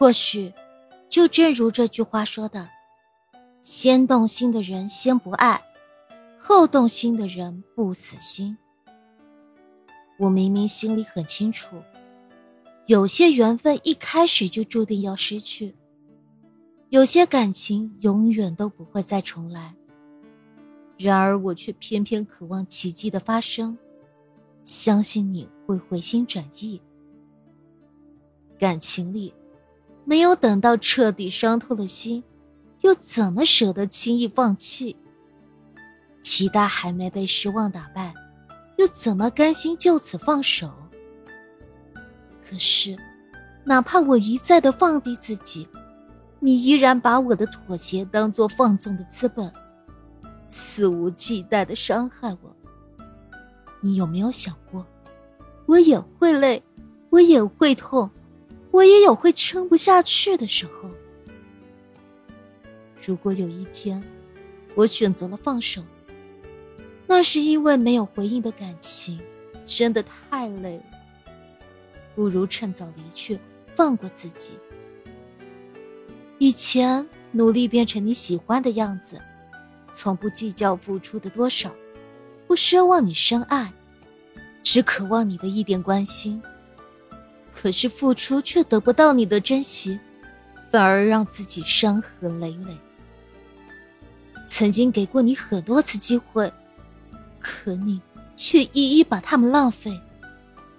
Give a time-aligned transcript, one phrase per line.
[0.00, 0.50] 或许，
[1.10, 2.70] 就正如这句话说的
[3.60, 5.62] ：“先动心的人先不爱，
[6.38, 8.56] 后动心的人不死心。”
[10.18, 11.82] 我明明心里很清楚，
[12.86, 15.76] 有些缘分一开始就注定要失去，
[16.88, 19.74] 有些感情永远都不会再重来。
[20.96, 23.76] 然而，我却偏偏渴望奇迹的发生，
[24.64, 26.80] 相信你会回心转意。
[28.58, 29.34] 感情里。
[30.10, 32.24] 没有等到彻底伤透了心，
[32.80, 34.96] 又怎么舍得轻易放弃？
[36.20, 38.12] 齐大还没被失望打败，
[38.76, 40.68] 又怎么甘心就此放手？
[42.44, 42.98] 可是，
[43.62, 45.68] 哪怕我一再的放低自己，
[46.40, 49.48] 你依然把我的妥协当做放纵的资本，
[50.48, 52.56] 肆无忌惮的伤害我。
[53.80, 54.84] 你有没有想过，
[55.66, 56.60] 我也会累，
[57.10, 58.10] 我也会痛。
[58.70, 60.90] 我也有会撑不下去的时候。
[63.04, 64.02] 如果有一天，
[64.74, 65.82] 我选择了放手，
[67.06, 69.20] 那是因为没有回应的感情
[69.66, 70.84] 真的太累了，
[72.14, 73.38] 不如趁早离去，
[73.74, 74.54] 放过自己。
[76.38, 79.20] 以前努力变成你喜欢的样子，
[79.92, 81.74] 从不计较付出的多少，
[82.46, 83.72] 不奢望你深爱，
[84.62, 86.40] 只渴望你的一点关心。
[87.60, 90.00] 可是付出却得不到你的珍惜，
[90.70, 92.74] 反而让自己伤痕累累。
[94.46, 96.50] 曾经给过你很多次机会，
[97.38, 98.00] 可你
[98.34, 100.00] 却一一把他们浪费，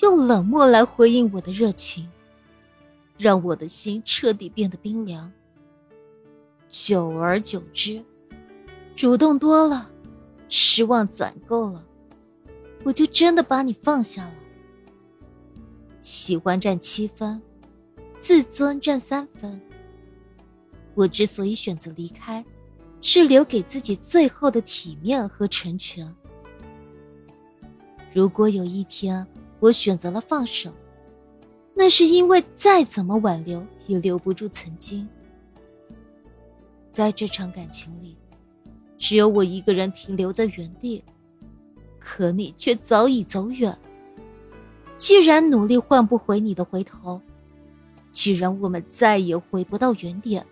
[0.00, 2.08] 用冷漠来回应我的热情，
[3.18, 5.30] 让我的心彻底变得冰凉。
[6.70, 8.02] 久而久之，
[8.96, 9.90] 主动多了，
[10.48, 11.84] 失望攒够了，
[12.82, 14.34] 我就真的把你放下了。
[16.02, 17.40] 喜欢占七分，
[18.18, 19.58] 自尊占三分。
[20.94, 22.44] 我之所以选择离开，
[23.00, 26.12] 是留给自己最后的体面和成全。
[28.12, 29.24] 如果有一天
[29.60, 30.72] 我选择了放手，
[31.72, 35.08] 那是因为再怎么挽留也留不住曾经。
[36.90, 38.16] 在这场感情里，
[38.98, 41.02] 只有我一个人停留在原地，
[42.00, 43.78] 可你却早已走远。
[45.02, 47.20] 既然努力换不回你的回头，
[48.12, 50.46] 既然我们再也回不到原点，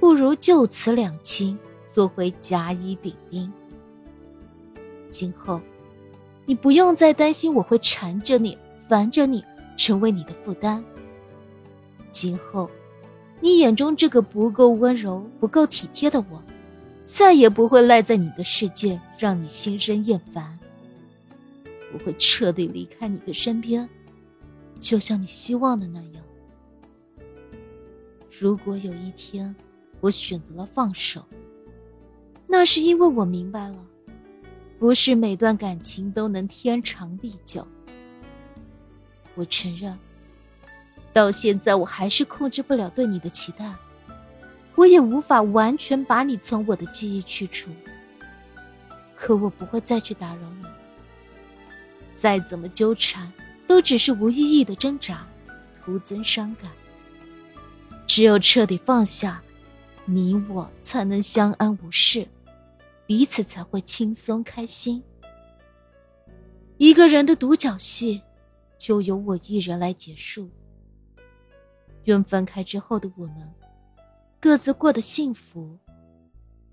[0.00, 3.52] 不如就此两清，做回甲乙丙丁。
[5.10, 5.60] 今后，
[6.46, 8.56] 你不用再担心我会缠着你、
[8.88, 9.44] 烦着你，
[9.76, 10.82] 成为你的负担。
[12.08, 12.70] 今后，
[13.38, 16.42] 你眼中这个不够温柔、不够体贴的我，
[17.04, 20.58] 再也不会赖在你的世界，让你心生厌烦。
[21.92, 23.88] 我会彻底离开你的身边，
[24.80, 26.22] 就像你希望的那样。
[28.40, 29.54] 如果有一天
[30.00, 31.24] 我选择了放手，
[32.46, 33.86] 那是因为我明白了，
[34.78, 37.66] 不是每段感情都能天长地久。
[39.34, 39.96] 我承认，
[41.12, 43.74] 到现在我还是控制不了对你的期待，
[44.74, 47.70] 我也无法完全把你从我的记忆去除。
[49.14, 50.66] 可我不会再去打扰你。
[52.22, 53.32] 再怎么纠缠，
[53.66, 55.26] 都只是无意义的挣扎，
[55.82, 56.70] 徒增伤感。
[58.06, 59.42] 只有彻底放下，
[60.04, 62.28] 你我才能相安无事，
[63.08, 65.02] 彼此才会轻松开心。
[66.76, 68.22] 一个人的独角戏，
[68.78, 70.48] 就由我一人来结束。
[72.04, 73.52] 愿分开之后的我们，
[74.38, 75.76] 各自过得幸福，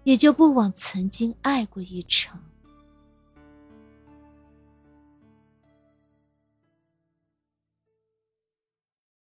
[0.04, 2.40] 也就不枉曾经爱过一场。